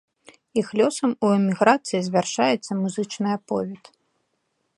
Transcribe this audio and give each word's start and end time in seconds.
Іх 0.61 0.67
лёсамі 0.79 1.15
ў 1.25 1.27
эміграцыі 1.41 2.01
завяршаецца 2.07 2.71
музычны 2.83 3.29
аповед. 3.39 3.83